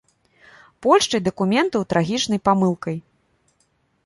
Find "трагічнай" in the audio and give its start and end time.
1.93-2.39